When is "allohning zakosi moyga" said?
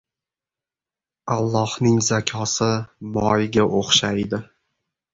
1.35-3.71